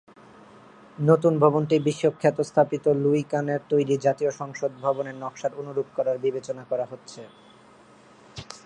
নতুন 0.99 1.33
ভবনটি 1.39 1.75
বিশ্বখ্যাত 1.79 2.37
স্থপতি 2.41 2.77
লুই 3.03 3.21
কানের 3.23 3.61
তৈরি 3.69 3.95
জাতীয় 3.97 4.31
সংসদ 4.31 4.71
ভবন 4.75 4.83
ভবনের 4.83 5.15
নকশার 5.15 5.53
অনুরূপ 5.53 5.87
করার 5.95 6.17
বিবেচনা 6.17 6.63
করা 6.63 6.85
হচ্ছে। 6.85 7.21